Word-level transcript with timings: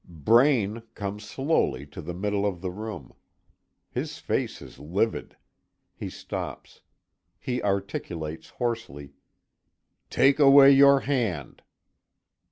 Braine 0.07 0.81
comes 0.95 1.23
slowly 1.29 1.85
to 1.85 2.01
the 2.01 2.15
middle 2.15 2.43
of 2.43 2.61
the 2.61 2.71
room. 2.71 3.13
His 3.91 4.17
face 4.17 4.59
is 4.59 4.79
livid. 4.79 5.37
He 5.95 6.09
stops. 6.09 6.81
He 7.37 7.61
articulates 7.61 8.49
hoarsely: 8.49 9.13
"Take 10.09 10.39
away 10.39 10.71
your 10.71 11.01
hand!" 11.01 11.61